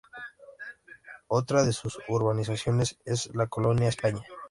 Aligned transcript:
Otra 1.27 1.61
de 1.63 1.73
sus 1.73 1.99
urbanizaciones 2.07 2.97
es 3.05 3.29
la 3.35 3.45
Colonia 3.45 3.87
España. 3.89 4.23